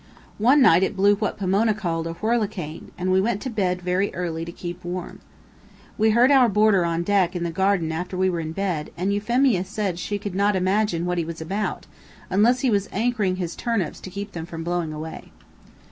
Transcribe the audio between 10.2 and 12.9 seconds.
not imagine what he was about, unless he was